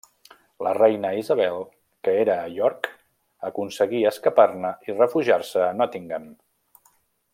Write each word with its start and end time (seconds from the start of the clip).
La 0.67 0.69
reina 0.77 1.11
Isabel, 1.23 1.59
que 2.07 2.15
era 2.21 2.37
a 2.45 2.49
York, 2.53 2.89
aconseguí 3.51 4.01
escapar-ne 4.13 4.73
i 4.91 4.97
refugiar-se 4.97 5.63
a 5.67 5.73
Nottingham. 5.83 6.27